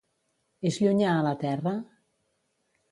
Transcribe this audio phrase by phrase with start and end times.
[0.69, 1.77] És llunyà a la Terra?